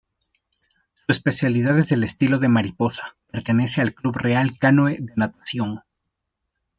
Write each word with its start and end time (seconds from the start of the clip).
Su 1.05 1.11
especialidad 1.11 1.77
es 1.77 1.91
el 1.91 2.03
estilo 2.03 2.39
de 2.39 2.49
mariposa. 2.49 3.15
Pertenece 3.29 3.81
al 3.81 3.93
Club 3.93 4.15
Real 4.17 4.57
Canoe 4.57 4.97
de 4.97 5.13
natación. 5.15 5.81